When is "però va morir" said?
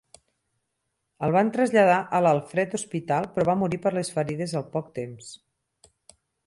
3.37-3.83